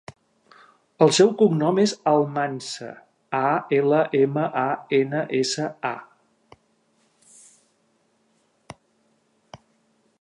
[1.05, 2.87] El seu cognom és Almansa:
[3.41, 3.43] a,
[3.79, 4.65] ela, ema, a,
[5.01, 5.95] ena, essa, a.